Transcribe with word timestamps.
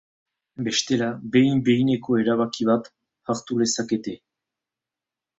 Bestela, 0.67 1.09
behin-behineko 1.35 2.17
erabaki 2.21 2.67
bat 2.69 2.89
hartu 3.33 3.59
lezakete. 3.59 4.15